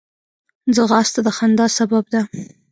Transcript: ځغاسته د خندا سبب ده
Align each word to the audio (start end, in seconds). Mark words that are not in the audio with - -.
ځغاسته 0.75 1.19
د 1.25 1.27
خندا 1.37 1.65
سبب 1.77 2.05
ده 2.13 2.21